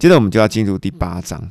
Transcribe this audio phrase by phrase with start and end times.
[0.00, 1.50] 接着我们就要进入第八章，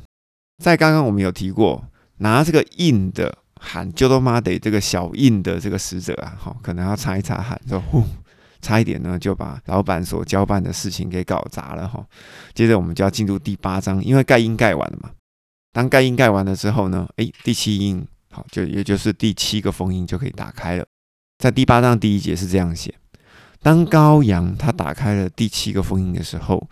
[0.58, 1.84] 在刚刚我们有提过，
[2.16, 8.02] 拿这个印的喊 j o d o m a d 这个小印的这个使者啊，好，可能要擦一擦汗，说呼，
[8.60, 12.04] 差一点呢就把老板所交办的事情给搞砸了哈。
[12.52, 15.10] 接着我们就要进入第八章，因为盖印盖完了嘛，
[15.72, 20.84] 当盖印盖完了之后呢，诶，第七印好，就也就是第七个封印就可以打开了。
[21.38, 22.92] 在第八章第一节是这样写：
[23.62, 26.68] 当羔羊他打开了第七个封印的时候。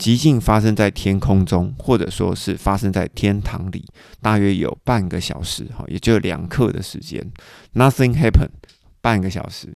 [0.00, 3.84] 极尽发生在天空中，或者说是发生在天堂里，
[4.22, 7.20] 大约有半个小时，哈，也就两刻的时间。
[7.74, 8.48] Nothing happened，
[9.02, 9.68] 半个小时。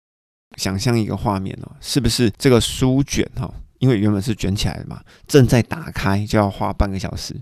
[0.57, 3.53] 想象一个画面哦，是不是这个书卷哈？
[3.81, 7.39] 因为原本是卷起来的嘛，正在打开就要花半个小时。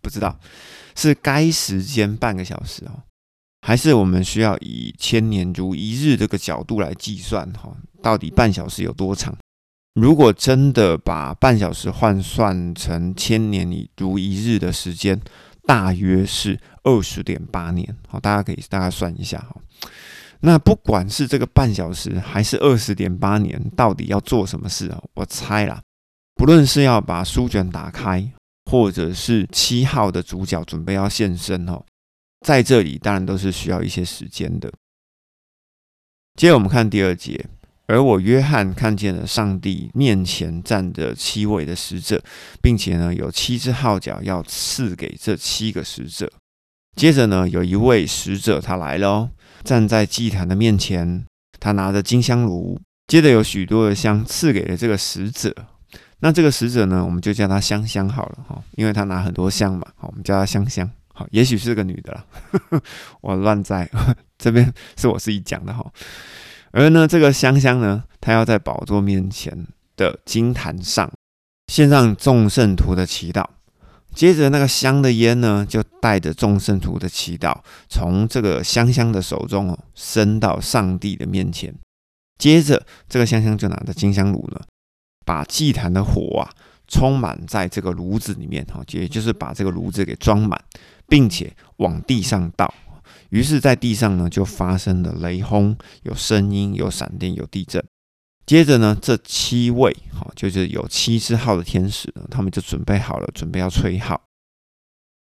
[0.00, 0.40] 不知道
[0.96, 3.02] 是该时间半个小时哦，
[3.60, 7.76] 还是我们需要以千年如一日这个角度来计算哈？
[8.02, 9.36] 到底半小时有多长？
[9.94, 15.20] 如果真的把半小时换算成千年里如一日的时间，
[15.62, 17.96] 大约是二十点八年。
[18.08, 19.54] 好，大家可以大概算一下哈。
[20.40, 25.00] 那不管是这个半小时还是二十点八年，到底要做什么事啊？
[25.14, 25.80] 我猜啦，
[26.34, 28.32] 不论是要把书卷打开，
[28.64, 31.84] 或者是七号的主角准备要现身哦，
[32.44, 34.72] 在这里当然都是需要一些时间的。
[36.34, 37.46] 接着我们看第二节。
[37.86, 42.22] 而我约翰看见了上帝面前站着七位的使者，
[42.62, 46.32] 并且呢有七只号角要赐给这七个使者。
[46.96, 49.30] 接着呢有一位使者他来了哦，
[49.62, 51.26] 站在祭坛的面前，
[51.60, 52.80] 他拿着金香炉。
[53.06, 55.54] 接着有许多的香赐给了这个使者。
[56.20, 59.86] 那这个使者呢，我们就叫他香香好了哈，因为他拿很多香嘛。
[59.96, 60.90] 好，我们叫他香香。
[61.12, 62.80] 好，也许是个女的了，
[63.20, 63.86] 我乱在
[64.38, 65.84] 这边是我自己讲的哈。
[66.76, 71.08] 而呢，这个香香呢，他要在宝座面前的金坛上
[71.68, 73.44] 献上众圣徒的祈祷。
[74.12, 77.56] 接着，那个香的烟呢，就带着众圣徒的祈祷，
[77.88, 81.72] 从这个香香的手中哦，伸到上帝的面前。
[82.38, 84.60] 接着，这个香香就拿着金香炉呢，
[85.24, 86.50] 把祭坛的火啊，
[86.88, 90.60] 充满在这个炉子里面哈，也就是把这个炉子给装满，
[91.06, 92.74] 并且往地上倒。
[93.34, 97.84] 于是，在地上呢，就发生了雷轰，有声音，有闪电，有地震。
[98.46, 104.22] 接着呢，这七位，好，就是有七只号的天使呢，他们就准备好了，准备要吹号。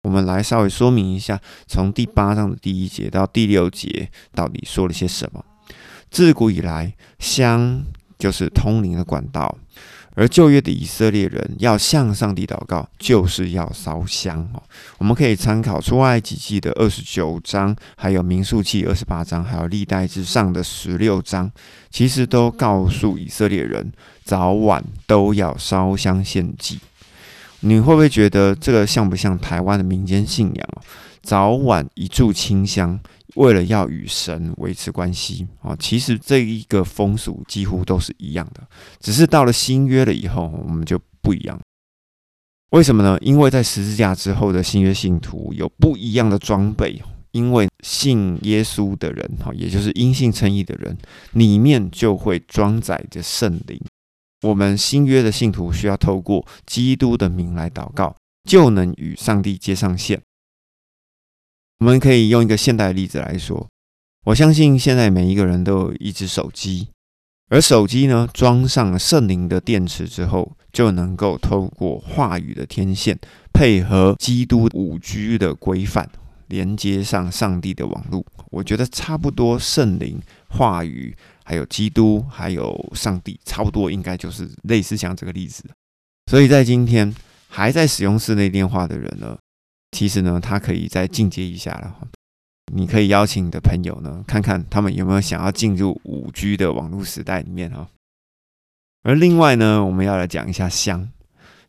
[0.05, 5.45] 我们来稍微说明一下，从第八章的第一节到第六节，到底说了些什么？
[6.09, 7.83] 自古以来，香
[8.17, 9.59] 就是通灵的管道。
[10.17, 14.63] 而旧约的以色列人要向上帝祷告，就是要烧香哦。
[14.97, 21.51] 我们可以参考出埃及记的二十九章，还有民数记二十八章，还有历代之上的十六章，
[21.91, 23.93] 其实都告诉以色列人，
[24.25, 26.81] 早晚都要烧香献祭。
[27.61, 30.69] 你会不会觉得这个像不像台湾的民间信仰？
[31.27, 33.01] 早晚一炷清香。
[33.35, 38.67] 为了要与神维持关系啊，其实这一个风俗几乎都是一样的，
[38.99, 41.61] 只是到了新约了以后，我们就不一样。
[42.71, 43.19] 为什么呢？
[43.21, 50.97] 因为在十字架之后的新约信徒有不一样的装备，因为信耶稣的人哈，也就是因信称义的人，
[51.33, 53.79] 里面就会装载着圣灵。
[54.43, 58.17] 我们新约的信徒需要透过基督的名来祷告，
[58.49, 60.23] 就能与上帝接上线。
[61.79, 63.67] 我们可以用一个现代的例子来说，
[64.25, 66.89] 我相信现在每一个人都有一只手机，
[67.49, 73.19] 而手机呢装上圣灵的电池之后，就能够透过话语的天线，
[73.53, 76.09] 配合基督五 G 的规范，
[76.49, 78.25] 连接上上帝的网络。
[78.51, 85.63] 我觉得差不多，圣灵、话语，还有基督，还有上帝，差不多应该就是类似像这个例子。
[86.31, 87.15] 所以在今天
[87.49, 89.37] 还在使用室内电话的人呢？
[89.97, 91.97] 其实呢，他可以再进阶一下了。
[92.71, 97.89] 你可以邀请你的朋友呢，看看他们有没有想要进入五 G 的网络时代里面哈。
[99.05, 101.09] 而另外呢，我们要来讲一下香。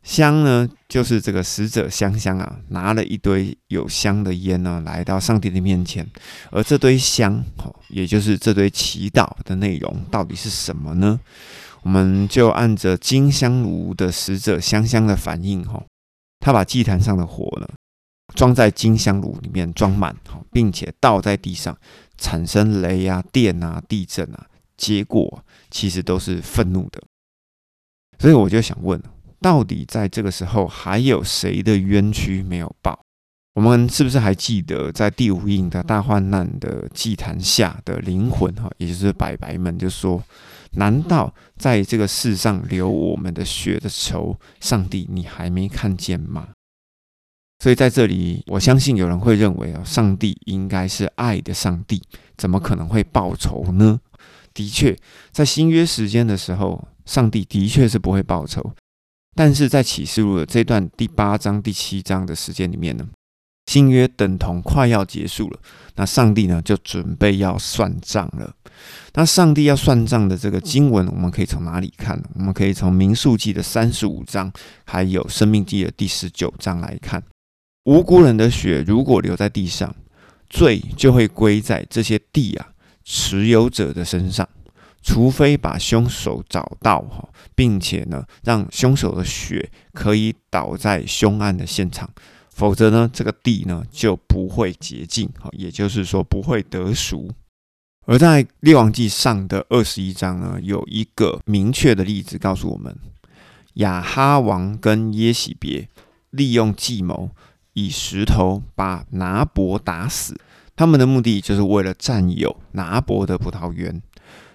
[0.02, 6.06] 香呢，就是这个使者香香啊，拿了一堆有香的烟呢，来到上帝的面前。
[6.50, 11.18] 而这堆香，哈，也就是这堆祈祷的内容，到底是什么呢？
[11.82, 15.82] 我们就按着金香炉的使者香香的反应，哈，
[16.40, 17.66] 他把祭坛上的火呢。
[18.34, 20.14] 装在金香炉里面装满，
[20.52, 21.76] 并且倒在地上，
[22.16, 24.46] 产生雷啊、电啊、地震啊，
[24.76, 27.02] 结果其实都是愤怒的。
[28.18, 29.02] 所以我就想问，
[29.40, 32.98] 到底在这个时候还有谁的冤屈没有报？
[33.54, 38.54] 我们是不是还记得在第五印的大患难的祭坛下的灵魂？
[38.54, 40.22] 哈，也就是白白们就说，
[40.72, 46.48] 难道在这个世上流我们的血的仇，上帝你还没看见吗？
[47.60, 52.00] 所以在这里，我相信有人会认为啊，上帝应该是爱的上帝，
[52.36, 54.00] 怎么可能会报仇呢？
[54.54, 54.96] 的确，
[55.32, 58.72] 在新约时间的时候，上帝的确是不会报仇。
[59.34, 63.06] 但是在启示录的这段第八章、第七章的时间里面呢，
[63.66, 65.60] 新约等同快要结束了，
[65.96, 68.54] 那上帝呢就准备要算账了。
[69.14, 72.20] 那上帝要算账的这个经文，我们可以从哪里看？
[72.34, 74.52] 我们可以从民数记的三十五章，
[74.84, 77.22] 还有生命记的第十九章来看。
[77.88, 79.96] 无辜人的血如果留在地上，
[80.50, 82.68] 罪就会归在这些地啊
[83.02, 84.46] 持有者的身上。
[85.02, 92.10] 除非把凶手找到哈，并且呢，让凶手的血可以倒在凶案的现场，
[92.50, 97.30] 否则呢，这个地呢就不会洁净哈，也就是说不会得赎。
[98.04, 102.94] 而在列王记上的二十一章呢，有一个明确的例子告诉我们：
[103.74, 105.88] 亚哈王跟耶喜别
[106.28, 107.30] 利用计谋，
[107.78, 110.36] 以石头把拿伯打死，
[110.74, 114.02] 他们的目的就是为了占有拿伯的葡萄园。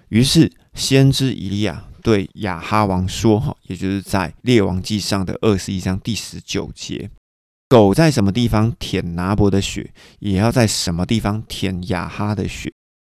[0.10, 7.10] 于是，先知以利亚对亚哈王说：“哈，也就是在列王记上的二十一章第十九节，
[7.70, 12.72] 狗在什么地方舔拿伯的血，也要在什么地方舔亚哈的血。”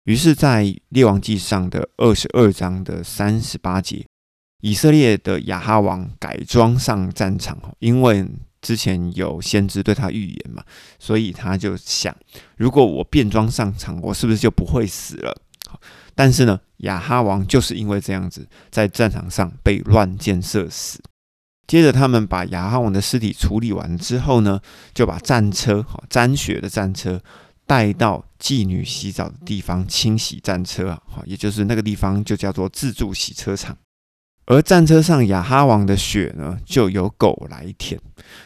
[0.04, 4.06] 于是，在列王记上的二十二章的三十八节，
[4.62, 8.28] 以色列的亚哈王改装上战场，因为
[8.64, 10.64] 之前有先知对他预言嘛，
[10.98, 12.16] 所以他就想：
[12.58, 15.38] 如果我变装上场，我是不是就不会死了？
[16.16, 21.02] 但是呢，亚哈王就是因为这样子，在战场上被乱箭射死。
[21.66, 24.60] 接着，他们把亚哈王的尸体处理完之后呢，
[24.94, 27.22] 就把战车，哈，沾血的战车，
[27.66, 33.78] 带到妓女洗澡的地方清洗战车啊，哈，也就是那个地方就叫做自助洗车场。
[34.46, 38.00] 而战车上亚哈王的血呢，就由狗来舔，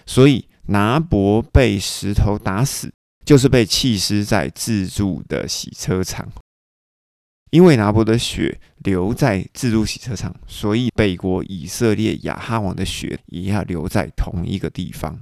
[0.05, 2.91] 所以拿伯被石头打死，
[3.25, 6.27] 就是被弃尸在自助的洗车场。
[7.49, 15.17] 因为拿伯的血留在自助洗车场，所以北国以色列亚哈王的血也要留在同一个地方。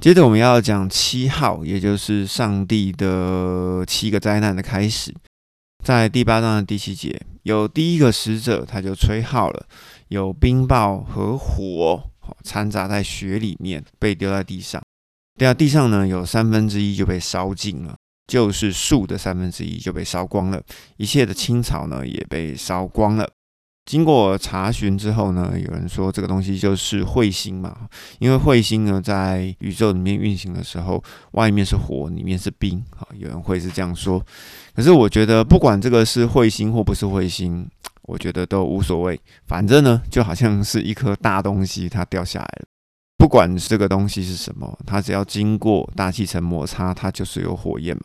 [0.00, 5.14] 接着我们要讲七号，也就是上帝的七个灾难的开始。
[5.82, 9.66] 在第八章的第七节，有第一个使者，他就吹号了，
[10.08, 12.10] 有冰雹和火
[12.42, 14.82] 掺杂在雪里面，被丢在地上。
[15.38, 17.94] 掉在地上呢，有三分之一就被烧尽了。
[18.26, 20.62] 就是树的三分之一就被烧光了，
[20.96, 23.28] 一切的青草呢也被烧光了。
[23.84, 27.86] 经过查询之后呢，有人说这个东西就是彗星嘛，
[28.18, 34.24] 因为彗星呢在宇宙里面运行的时候，外面是火，里面是冰，好，有人会是这样说。
[34.74, 37.68] 可是我觉得不管这个是彗星或不是彗星，
[38.02, 42.66] 我觉得都无所谓，反正呢就好像是一颗大东西它掉下来了。
[43.16, 48.02] 不管这个东西是什么，它只要经过大气层摩擦，它就是有火焰嘛。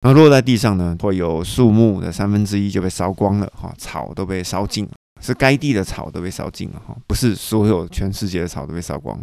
[0.00, 4.88] 然后落在地上呢，会有树木的三分之一就被烧光了哈，草都被烧尽，
[5.20, 9.18] 是该地的草都被烧尽了哈，不是所有全世界的草都被烧光。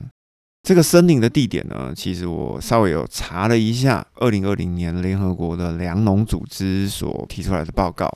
[0.66, 8.12] 这个森林的地点呢，其实我稍微有查了一下，二零二零年联合国的粮农组织所提出来的报告，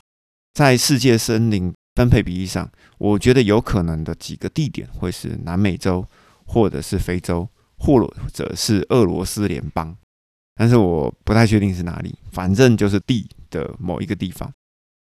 [0.52, 2.68] 在世界森林分配比例上，
[2.98, 6.04] 我觉得有可能的几个地点会是南美洲，
[6.44, 9.96] 或者是非洲，或者是俄罗斯联邦。
[10.56, 14.52] 但是我不太确定是哪里，反正就是地的某一个地方。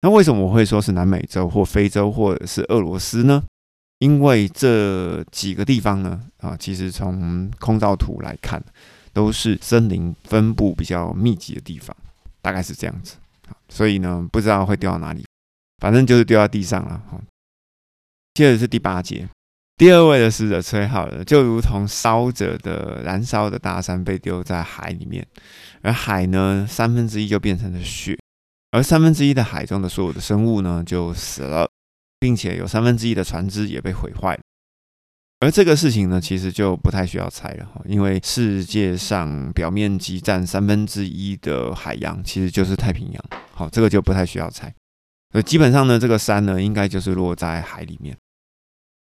[0.01, 3.43] 那为什么我会说是南美洲或非洲或者是俄罗斯呢？
[4.05, 8.63] 因为这几个地方呢，啊，其实从空照图来看，
[9.13, 11.95] 都是森林分布比较密集的地方，
[12.39, 13.15] 大概是这样子。
[13.67, 15.25] 所以呢，不知道会掉到哪里，
[15.79, 17.01] 反正就是掉到地上了。
[18.35, 19.27] 接着是第八节。
[19.75, 25.25] 第二位的使者吹号了，就如同烧着的燃烧的大山被丢在海里面，
[25.81, 28.15] 而海呢，三分之一就变成了雪，
[28.69, 31.67] 而三分之一的海中的所有的生物呢就死了，
[32.19, 34.37] 并且有三分之一的船只也被毁坏。
[35.41, 44.73] 而这个事情呢，其实就不太需要猜了哈，因为世界上表面积占三分之一的海洋其实就是太平洋，好，这个就不太需要猜。
[45.33, 48.15] 呃，基本上呢，这个山呢，应该就是落在海里面。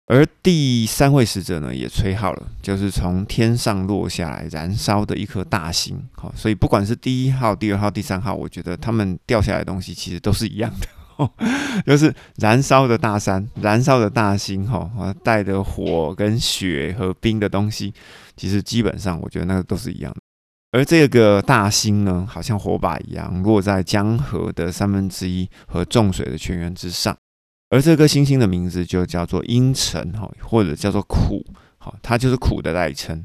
[0.06, 6.02] 而第三位使者呢，也吹号了，就是从天上落下来燃烧的一颗大星。
[6.12, 10.86] 好，所以不管是第一号、第二号、第三号，我觉得他们掉下来的东西其实都是一样的，
[11.86, 17.92] 就是燃烧的大山、燃烧的大星，哈，带的火跟雪和冰的东西，
[18.36, 20.20] 其实基本上我觉得那个都是一样的。
[20.70, 27.16] 而这个大星呢，好像火把一样落在江河的三分之一和重水的泉源之上。
[27.70, 31.44] 而这颗星星的名字就叫做阴沉哈，或者叫做苦，
[31.78, 33.24] 好，它就是苦的代称。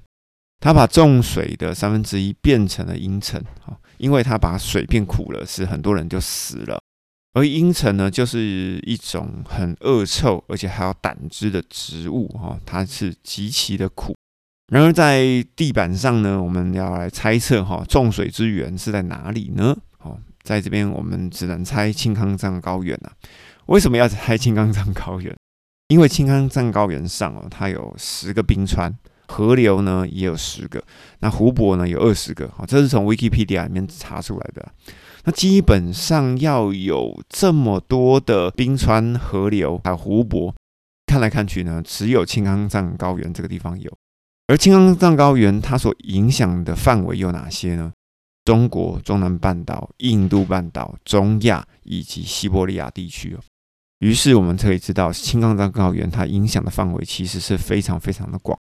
[0.59, 6.79] 它把重水的三分之一变成了阴沉，哈，因为它把水变苦了，是很多人就死了。
[7.33, 14.15] 而阴沉呢，就是一种很恶臭，而且还有胆汁的植物，哈，它是极其的苦。
[14.71, 19.75] 然而在地板上呢，我们要来猜测哈，重水之源是在哪里呢？
[20.03, 23.11] 哦，在这边我们只能猜青康藏高原啊。
[23.65, 25.35] 为什么要猜青康藏高原？
[25.87, 28.95] 因为青康藏高原上哦，它有十个冰川，
[29.27, 30.83] 河流呢也有十个，
[31.19, 32.45] 那湖泊呢有二十个。
[32.57, 34.71] 哦，这是从 Wikipedia 里面查出来的。
[35.25, 40.53] 那基本上要有这么多的冰川、河流还有湖泊，
[41.05, 43.91] 看来看去呢，只有青康藏高原这个地方有。
[44.47, 47.93] 而青康藏高原它所影响的范围有哪些呢？
[48.43, 53.39] 中国、中南半岛、印度半岛、中亚以及西伯利亚地区哦。
[53.99, 58.59] 于是我们可以知道，青康藏高原它影响的范围其实是非常非常的广。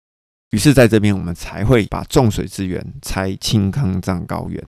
[0.51, 4.63] 于是在这边我们才会把重水资源拆青康藏高原。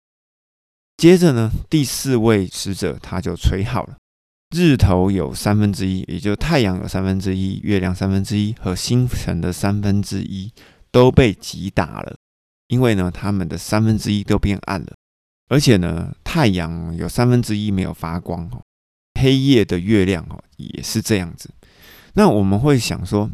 [1.02, 3.98] 接着呢，第四位使者他就吹号了。
[4.56, 10.52] 日头有三分之一，也就太阳有三分之一，月亮三分之一和星辰的三分之一
[10.92, 12.16] 都被击打了，
[12.68, 14.94] 因为呢，他们的三分之一都变暗了，
[15.50, 18.62] 而且呢，太阳有三分之一没有发光哦。
[19.20, 21.50] 黑夜的月亮哦，也是这样子。
[22.14, 23.28] 那我们会想说，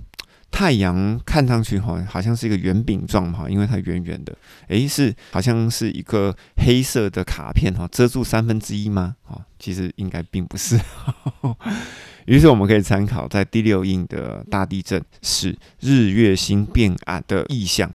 [0.49, 4.35] 太阳看上去哈，好像是一个圆饼状哈，因为它圆圆的。
[4.69, 9.15] 诶，是好像是一个黑色的卡片哈，遮住三分之一吗？
[9.27, 10.79] 哦，其实应该并不是。
[12.25, 17.89] 于是我们可以参考在第六印的大地震是日月星变暗的意象，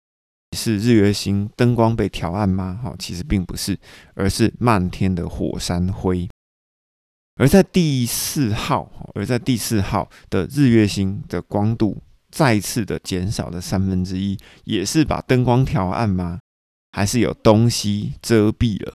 [0.56, 2.78] 是日月星灯光被调暗吗？
[2.82, 3.78] 哈，其实并不是，
[4.14, 6.28] 而是漫天的火山灰。
[7.36, 12.00] 而在第四号，而在第四号的日月星的光度
[12.32, 16.40] 再次的减少了三分之一，也是把灯光调暗吗？
[16.90, 18.92] 还是有东西遮蔽了？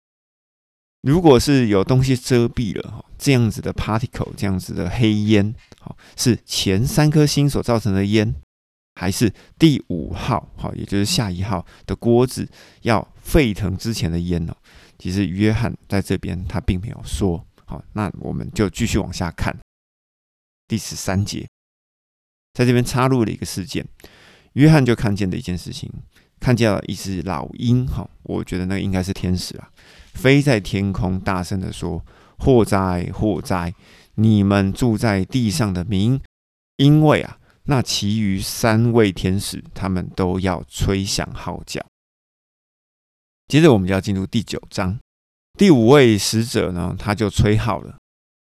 [1.01, 8.33] 如果是有东西遮蔽了，哈，这样子的 particle，这样子的黑烟，好，是前三颗星所造成的烟，
[8.95, 12.49] 还是第五号，好，也就是下一号的锅子
[12.81, 14.55] 要沸腾之前的烟呢？
[14.97, 17.45] 其实约翰在这边他并没有说。
[17.65, 19.55] 好，那我们就继续往下看。
[20.67, 21.47] 第十三节，
[22.55, 23.85] 在这边插入了一个事件，
[24.53, 25.91] 约翰就看见的一件事情，
[26.39, 27.85] 看见了一只老鹰。
[27.85, 29.69] 哈，我觉得那应该是天使啊，
[30.13, 32.01] 飞在天空，大声的说
[32.39, 33.73] ：“祸灾，祸灾！
[34.15, 36.17] 你们住在地上的民，
[36.77, 41.85] 因为啊，那其余三位天使，他们都要吹响号角。”
[43.49, 44.97] 接着，我们就要进入第九章。
[45.57, 47.97] 第五位使者呢，他就吹号了。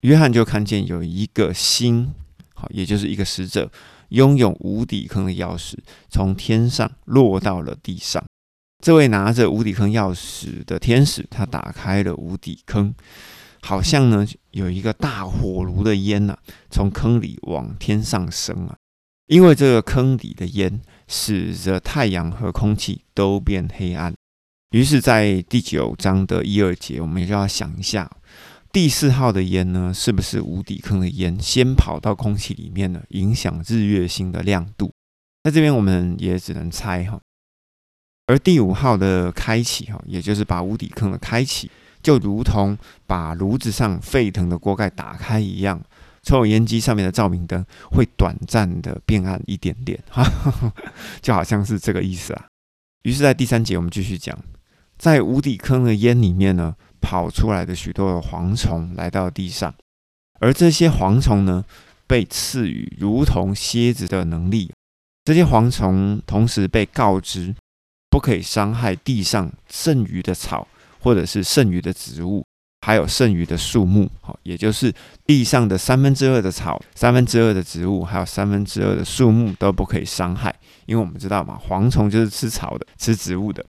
[0.02, 2.12] 约翰就看见有一个星，
[2.54, 3.70] 好，也就是一个使者，
[4.08, 5.76] 拥有无底坑的钥匙，
[6.08, 8.24] 从天上落到了地上。
[8.82, 12.94] 这位拿着无底坑钥匙的天使，他打开了无底坑，
[13.62, 16.36] 好像呢有一个大火炉的烟呐，
[16.70, 18.76] 从坑里往天上升啊。
[19.26, 24.12] 因为这个坑里的烟，使得太阳和空气都变黑暗。
[24.72, 28.10] 于是，在第九章的一二节，我们就要想一下，
[28.74, 34.92] 第四号的烟呢，是不是无底坑的烟先跑到空气里面呢，影响日月星的亮度？
[35.44, 37.20] 在这边，我们也只能猜哈。
[38.26, 41.70] 而第五号的开启哈，也就是把无底坑的开启，
[42.02, 42.76] 就如同
[43.06, 45.80] 把炉子上沸腾的锅盖打开一样，
[46.24, 50.24] 抽油烟机上面的照明灯会短暂的变暗一点点，哈，
[51.22, 52.46] 就好像是这个意思啊。
[53.04, 54.36] 于是，在第三节，我们继续讲。
[54.98, 56.74] 在无底坑的烟里面呢，
[57.04, 59.74] 跑出来的许多的蝗虫来到地上，
[60.40, 61.62] 而这些蝗虫呢，
[62.06, 64.72] 被赐予如同蝎子的能力。
[65.22, 67.54] 这些蝗虫同时被告知，
[68.08, 70.66] 不可以伤害地上剩余的草，
[71.00, 72.42] 或者是剩余的植物，
[72.86, 74.10] 还有剩余的树木。
[74.22, 74.92] 好，也就是
[75.26, 80.54] 地上的三分之二的草、三分之二的植物，还有三分之二的树木都不可以伤害，
[80.86, 83.64] 因为我们知道嘛，蝗虫就是吃草的、吃植物的。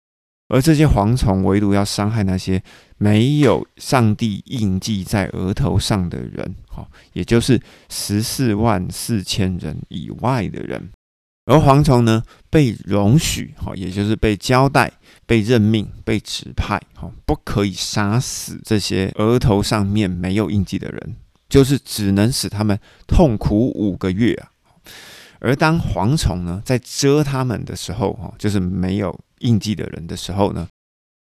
[0.50, 2.62] 而这些蝗虫唯独要伤害那些
[2.98, 7.60] 没有上帝印记在额头上的人，哈，也就是
[7.90, 10.92] 十四万四千人以外的人。
[11.46, 14.92] 而蝗虫呢，被容许，哈，也就是被交代、
[15.26, 21.16] 被任命、被指派，哈，不可以杀死这些额头上面没有印记的人，
[21.50, 24.52] 就是只能使他们痛苦五个月啊。
[25.40, 29.20] 而当蝗虫呢，在蛰他们的时候，哈，就是没有。
[29.44, 30.68] 印记的人的时候呢，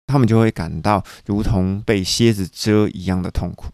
[0.07, 3.67] 他们就会感到如同被蝎子蛰一样的痛苦。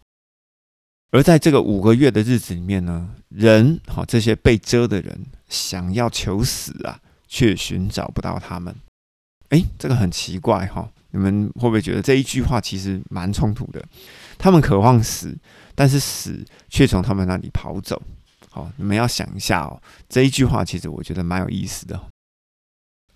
[1.10, 8.74] 而在这个五个月的日子里面呢，人哈这些被蛰的人想要求死啊，却寻找不到他们。
[9.48, 13.82] 哎，这个很奇怪哈，你们会不会觉得这一句话其实蛮冲突的？
[14.36, 15.34] 他们渴望死，
[15.74, 18.02] 但是死却从他们那里跑走。
[18.50, 21.98] 好，你们要想一下哦，这一句话其实我觉得蛮有意思的。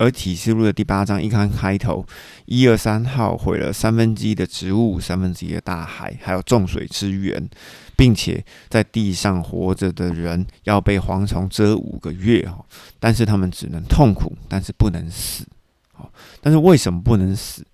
[0.02, 2.04] 而启示录的第八章一看开头，
[2.47, 7.49] 一二三号毁了三分之一的植物，三分之一的大海，还有众水之源，
[7.97, 12.64] 并且在地上活着的人要被蝗虫蛰五个月哈，
[12.99, 15.47] 但是他们只能痛苦，但是不能死。
[15.92, 17.64] 好，但是为什么不能死？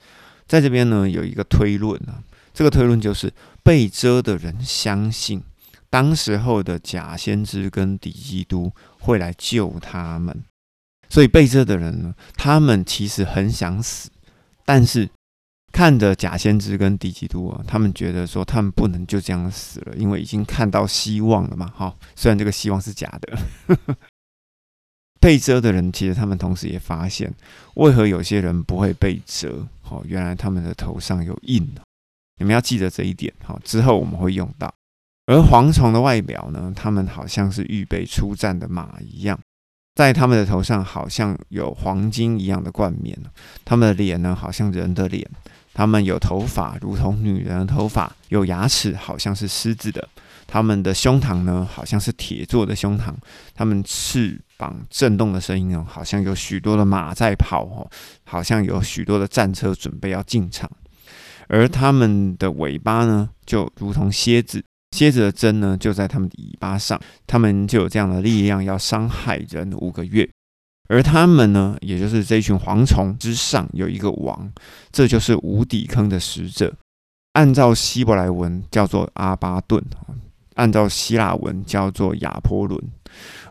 [0.47, 2.21] 在这边呢有一个推论啊，
[2.53, 3.33] 这个推论就是
[3.63, 5.43] 被蛰的人相信，
[5.89, 8.71] 当时候的假先知跟敌基督
[9.01, 10.45] 会来救他们。
[11.09, 14.11] 所以被蛰的人呢，他们其实很想死，
[14.65, 15.09] 但是
[15.73, 21.67] 看着假先知跟敌基督啊，他们觉得说他们不能就这样死了，因为已经看到希望了嘛。
[21.75, 23.39] 哈，虽然这个希望是假的。
[25.21, 27.35] 被蛰的人其实他们同时也发现，
[27.75, 29.67] 为何有些人不会被蛰？
[29.91, 31.69] 哦，原来他们的头上有印。
[32.39, 33.35] 你们要记得这一点。
[33.43, 34.73] 好，之后我们会用到。
[35.27, 39.39] 而蝗虫的外表呢，他们好像是预备出战的马一样。
[39.99, 43.19] 在他们的头上好像有黄金一样的冠冕，
[43.65, 45.29] 他们的脸呢好像人的脸，
[45.75, 50.09] 他们有头发如同女人的头发，有牙齿好像是狮子的，
[50.47, 53.13] 他们的胸膛呢好像是铁做的胸膛，
[53.57, 57.91] 他们翅膀震动的声音呢好像有许多的马在跑哦，
[58.23, 60.71] 好像有许多的战车准备要进场，
[61.49, 64.63] 而他们的尾巴呢就如同蝎子。
[64.93, 70.29] 蝎子的针呢，就在他们的尾巴上，他们就有这样的力量，要伤害人五个月。
[70.89, 74.51] 而他们呢，也就是这群蝗虫之上有一个王，
[74.91, 76.75] 这就是无底坑的使者。
[77.35, 79.85] 按照希伯来文叫做阿巴顿，
[80.55, 82.83] 按照希腊文叫做亚波伦。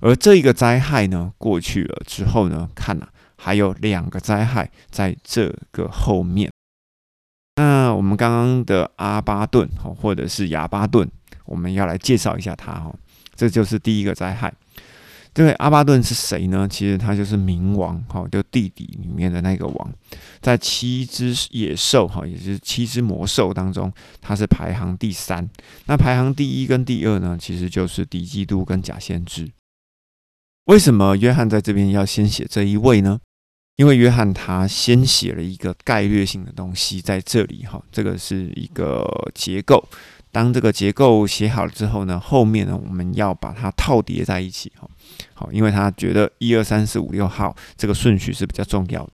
[0.01, 6.51] 而这一个灾害呢，过去了之后呢，看呐，还有两个灾害在这个后面。
[7.57, 9.69] 那我们刚刚的阿巴顿，
[10.01, 11.07] 或者是亚巴顿。
[11.47, 12.93] 我们要来介绍一下他哈，
[13.35, 14.53] 这就是第一个灾害。
[15.33, 16.67] 这位阿巴顿是谁呢？
[16.67, 19.93] 其实他就是冥王哈，就地底里面的那个王，
[20.41, 25.47] 在七只野兽哈，也就是七只魔兽当中，他是排行第三。
[25.85, 29.47] 那排行第一跟第二呢，其实就是敌基督跟假先知。
[30.65, 33.19] 为什么约翰在这边要先写这一位呢？
[33.75, 39.05] 因为约翰他先写了一个概略性的东西在这里哈，这个是一个
[39.35, 39.87] 结构。
[40.31, 44.87] 当这个结构写好了之后呢，后面呢我们要把它套叠在一起哈。
[45.33, 49.11] 好，因为他觉得一二三四五六号这个顺序是比较重要的。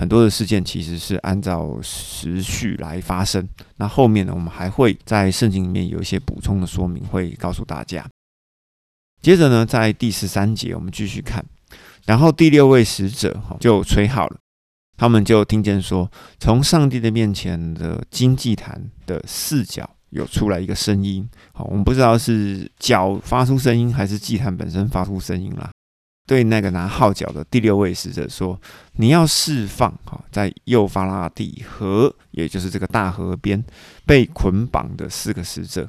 [0.00, 3.48] 很多的事件其实是按照时序来发生。
[3.76, 8.06] 那后面呢，我们还会在圣经里面有一些补充的说明，会告诉大家。
[9.20, 11.44] 接着呢，在第十三节我们继续看，
[12.06, 14.36] 然后第六位使者就吹好了，
[14.96, 19.97] 他们就听见说，从上帝的面前的金祭坛的四角。
[20.10, 25.70] 有出来一个声音，好，我们不知道是脚发出声音，还是祭坛本身发出声音啦。
[26.26, 28.60] 对那个拿号角的第六位使者说
[28.96, 33.64] ：“你要释放，哈，在幼发拉底河，也就是这个大河边
[34.04, 35.88] 被捆绑的四个使者。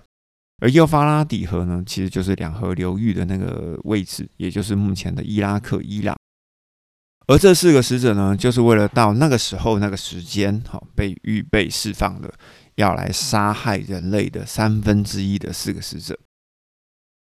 [0.61, 6.15] 而幼发拉底河呢，其实就是两河流域的那个位置，也就是目前的伊拉克、伊朗。
[7.27, 12.33] 而这四个使者呢，就是为了到那个时候、那个时间，好，被预备释放的。”
[12.79, 16.17] 要来杀害人类的三分之一的四个使者。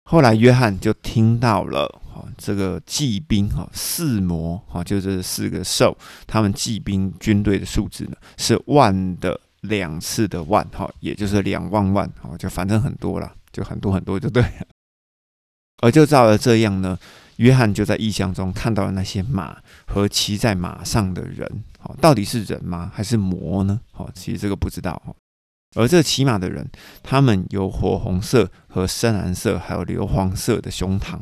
[0.09, 14.67] 后来约翰就听到了，哈，这个骑兵，哈，四魔，哈，就这四个兽，他们骑兵军队的数字呢是万的两次的万，哈，也就是两万万，哈，就反正很多了，就很多很多就对了。
[15.83, 16.97] 而就照了这样呢，
[17.37, 22.91] 约翰就在异象中看到了那些马和骑在马上的人，好，到底是人吗？
[22.93, 23.79] 还是魔呢？
[23.91, 25.13] 好，其实这个不知道，哈。
[25.75, 26.69] 而这骑马的人，
[27.01, 31.21] 他们有火红色和深蓝色，还有硫黄色的胸膛，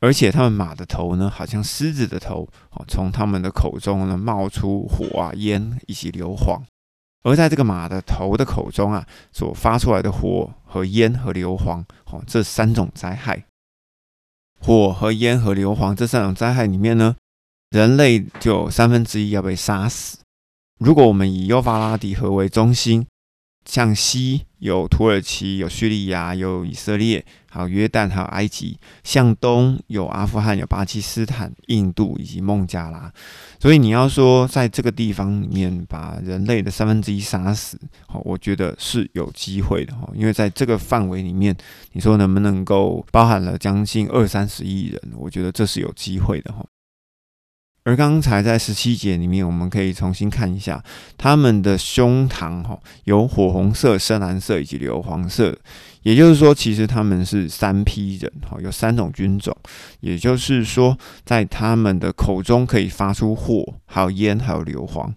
[0.00, 6.60] 而且他们马的头呢，好像狮子的头，哦，从他们的口中呢冒出火啊、烟以及硫磺。
[7.22, 13.46] 而在这个马的头的口中啊，所发出来的火和烟和硫磺，哦，这三种灾害，
[14.60, 17.16] 火和烟和硫磺这三种灾害里面呢，
[17.70, 20.18] 人类就有三分之一要被杀死。
[20.78, 23.06] 如果我们以幼发拉底河为中心。
[23.68, 33.12] 向西有土耳其、有叙利亚、有以色列，还有约旦、还有埃及；向东有阿富汗、有巴基斯坦、印度以及孟加拉。
[33.60, 40.08] 所以你要说在这个地方里面把人类的三分之一杀死，好，我觉得是有机会的哈。
[40.14, 41.54] 因为在这个范围里面，
[41.92, 45.00] 你说能不能够包含了将近二三十亿人？
[45.14, 46.64] 我觉得这是有机会的哈。
[47.88, 50.84] 而刚才在十七节里面，我们可以重新看一下
[51.16, 55.58] 他们的胸膛，哈，有火红色、深蓝色以及硫黄色。
[56.02, 59.56] 也就是说，其实他们是三批人，哈，有三种军种。
[60.00, 65.10] 也就是说，在他们的口中可以发出火，还有烟，还有硫磺。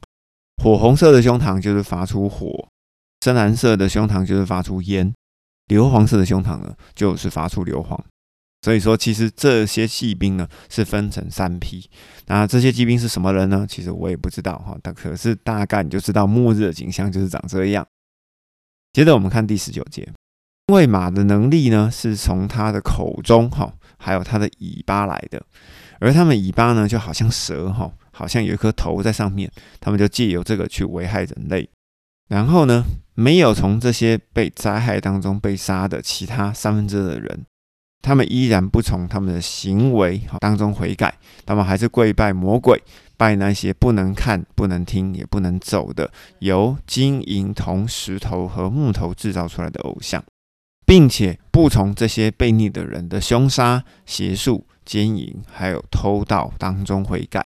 [0.63, 2.69] 火红色的胸膛就是发出火，
[3.25, 5.13] 深蓝色的胸膛就是发出烟，
[5.67, 7.99] 硫磺色的胸膛呢就是发出硫磺。
[8.63, 11.89] 所以说，其实这些骑兵呢是分成三批。
[12.27, 13.65] 那这些骑兵是什么人呢？
[13.67, 14.77] 其实我也不知道哈。
[14.83, 17.85] 但可是大概你就知道末日的景象就是长这样。
[18.93, 20.03] 接着我们看第十九节，
[20.67, 25.41] 因为马的能力呢是从它的口中哈，还有它的尾巴来的。
[25.99, 29.51] 而它们尾巴呢就好像蛇哈，好像有一颗头在上面。
[29.79, 31.67] 它们就借由这个去危害人类。
[32.29, 32.83] 然后呢，
[33.15, 37.45] 没有从这些被灾害当中被杀的其他三分之二的人。
[38.01, 42.81] 他们依然不从他们的行为当中悔改，他们还是跪拜魔鬼，
[43.15, 50.23] 拜那些不能看、不能听、也不能走的由金银铜石头和木头制造出来的偶像，
[50.85, 57.43] 并且不从这些悖逆的人的凶杀、邪术、奸淫还有偷盗当中悔改。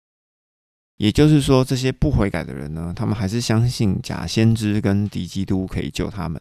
[0.97, 6.41] 也就是说，这些不悔改的人呢，他们还是相信假先知跟敌基督可以救他们。